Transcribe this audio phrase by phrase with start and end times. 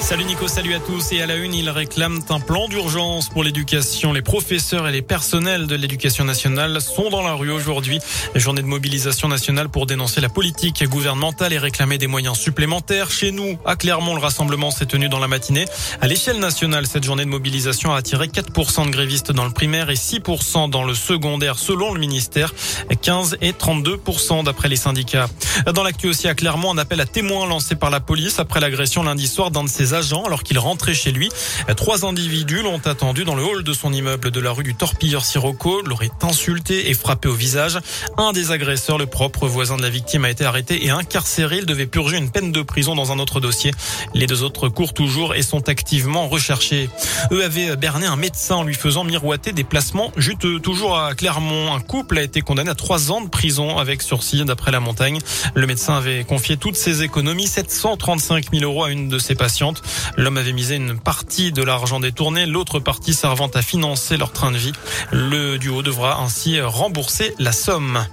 [0.00, 1.12] Salut Nico, salut à tous.
[1.12, 4.12] Et à la une, ils réclament un plan d'urgence pour l'éducation.
[4.12, 8.00] Les professeurs et les personnels de l'éducation nationale sont dans la rue aujourd'hui.
[8.34, 13.10] Journée de mobilisation nationale pour dénoncer la politique gouvernementale et réclamer des moyens supplémentaires.
[13.10, 15.66] Chez nous, à Clermont, le rassemblement s'est tenu dans la matinée.
[16.00, 19.90] À l'échelle nationale, cette journée de mobilisation a attiré 4% de grévistes dans le primaire
[19.90, 22.54] et 6% dans le secondaire, selon le ministère.
[23.00, 25.28] 15 et 32% d'après les syndicats.
[25.72, 29.02] Dans l'actu aussi à Clermont, un appel à témoins lancé par la police après l'agression
[29.02, 31.28] lundi soir d'un de ses agents alors qu'il rentrait chez lui.
[31.76, 35.24] Trois individus l'ont attendu dans le hall de son immeuble de la rue du Torpilleur
[35.24, 37.78] Sirocco, l'aurait insulté et frappé au visage.
[38.16, 41.58] Un des agresseurs, le propre voisin de la victime, a été arrêté et incarcéré.
[41.58, 43.72] Il devait purger une peine de prison dans un autre dossier.
[44.14, 46.90] Les deux autres courent toujours et sont activement recherchés.
[47.32, 50.60] Eux avaient berné un médecin en lui faisant miroiter des placements juteux.
[50.60, 54.44] Toujours à Clermont, un couple a été condamné à trois ans de prison avec sursis
[54.44, 55.18] d'après la montagne.
[55.54, 59.79] Le médecin avait confié toutes ses économies, 735 000 euros à une de ses patientes.
[60.16, 64.50] L'homme avait misé une partie de l'argent détourné, l'autre partie servant à financer leur train
[64.50, 64.72] de vie.
[65.10, 68.04] Le duo devra ainsi rembourser la somme.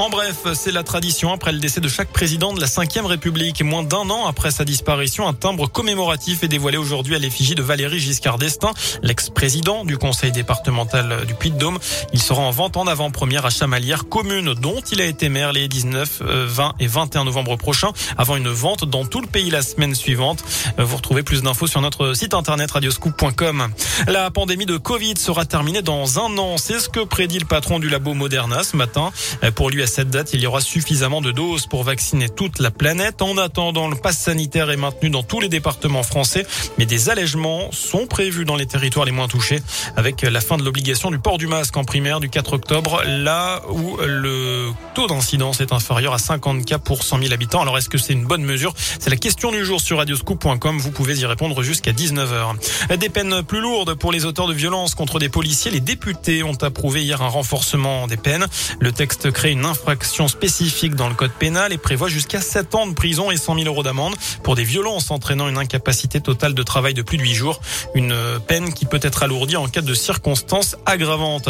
[0.00, 3.62] En bref, c'est la tradition après le décès de chaque président de la Ve République.
[3.62, 7.60] Moins d'un an après sa disparition, un timbre commémoratif est dévoilé aujourd'hui à l'effigie de
[7.60, 11.78] Valéry Giscard d'Estaing, l'ex-président du conseil départemental du Puy-de-Dôme.
[12.14, 15.68] Il sera en vente en avant-première à Chamalières, commune dont il a été maire les
[15.68, 19.94] 19, 20 et 21 novembre prochains, avant une vente dans tout le pays la semaine
[19.94, 20.42] suivante.
[20.78, 23.68] Vous retrouvez plus d'infos sur notre site internet radioscoop.com.
[24.08, 26.56] La pandémie de Covid sera terminée dans un an.
[26.56, 29.12] C'est ce que prédit le patron du labo Moderna ce matin.
[29.54, 33.20] Pour lui, cette date, il y aura suffisamment de doses pour vacciner toute la planète.
[33.20, 36.46] En attendant, le pass sanitaire est maintenu dans tous les départements français,
[36.78, 39.60] mais des allègements sont prévus dans les territoires les moins touchés,
[39.96, 43.62] avec la fin de l'obligation du port du masque en primaire du 4 octobre, là
[43.68, 47.60] où le taux d'incidence est inférieur à 50 cas pour 100 000 habitants.
[47.60, 48.72] Alors, est-ce que c'est une bonne mesure?
[48.98, 50.78] C'est la question du jour sur radioscoop.com.
[50.78, 52.96] Vous pouvez y répondre jusqu'à 19h.
[52.96, 55.70] Des peines plus lourdes pour les auteurs de violences contre des policiers.
[55.70, 58.46] Les députés ont approuvé hier un renforcement des peines.
[58.78, 62.86] Le texte crée une infraction spécifique dans le code pénal et prévoit jusqu'à 7 ans
[62.86, 66.62] de prison et 100 000 euros d'amende pour des violences entraînant une incapacité totale de
[66.62, 67.60] travail de plus de 8 jours.
[67.94, 68.14] Une
[68.46, 71.48] peine qui peut être alourdie en cas de circonstances aggravantes.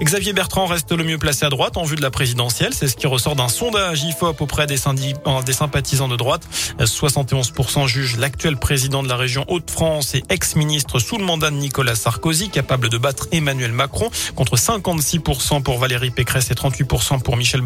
[0.00, 2.72] Xavier Bertrand reste le mieux placé à droite en vue de la présidentielle.
[2.72, 4.76] C'est ce qui ressort d'un sondage IFOP auprès des,
[5.44, 6.42] des sympathisants de droite.
[6.78, 11.96] 71% jugent l'actuel président de la région Hauts-de-France et ex-ministre sous le mandat de Nicolas
[11.96, 17.60] Sarkozy capable de battre Emmanuel Macron contre 56% pour Valérie Pécresse et 38% pour Michel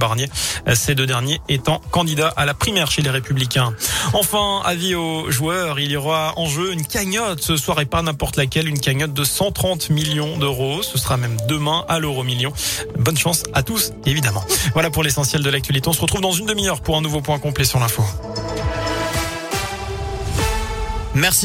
[0.74, 3.74] Ces deux derniers étant candidats à la primaire chez les Républicains.
[4.12, 8.02] Enfin, avis aux joueurs, il y aura en jeu une cagnotte ce soir et pas
[8.02, 10.82] n'importe laquelle, une cagnotte de 130 millions d'euros.
[10.82, 12.52] Ce sera même demain à l'euro million.
[12.98, 14.44] Bonne chance à tous, évidemment.
[14.72, 15.88] Voilà pour l'essentiel de l'actualité.
[15.88, 18.02] On se retrouve dans une demi-heure pour un nouveau point complet sur l'info.
[21.14, 21.44] Merci.